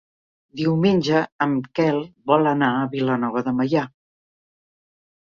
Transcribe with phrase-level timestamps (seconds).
[0.59, 1.99] Diumenge en Quel
[2.31, 3.85] vol anar a Vilanova de Meià.